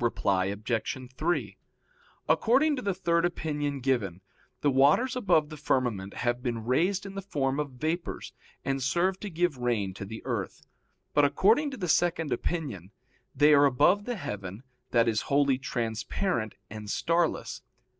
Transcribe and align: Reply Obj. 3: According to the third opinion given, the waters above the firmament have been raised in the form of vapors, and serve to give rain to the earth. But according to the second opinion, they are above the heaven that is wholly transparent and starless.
Reply 0.00 0.46
Obj. 0.46 0.96
3: 1.14 1.56
According 2.28 2.74
to 2.74 2.82
the 2.82 2.92
third 2.92 3.24
opinion 3.24 3.78
given, 3.78 4.20
the 4.60 4.72
waters 4.72 5.14
above 5.14 5.50
the 5.50 5.56
firmament 5.56 6.14
have 6.14 6.42
been 6.42 6.64
raised 6.64 7.06
in 7.06 7.14
the 7.14 7.22
form 7.22 7.60
of 7.60 7.70
vapors, 7.78 8.32
and 8.64 8.82
serve 8.82 9.20
to 9.20 9.30
give 9.30 9.58
rain 9.58 9.94
to 9.94 10.04
the 10.04 10.20
earth. 10.24 10.66
But 11.14 11.24
according 11.24 11.70
to 11.70 11.76
the 11.76 11.86
second 11.86 12.32
opinion, 12.32 12.90
they 13.36 13.54
are 13.54 13.66
above 13.66 14.04
the 14.04 14.16
heaven 14.16 14.64
that 14.90 15.06
is 15.06 15.20
wholly 15.30 15.58
transparent 15.58 16.56
and 16.68 16.90
starless. 16.90 17.62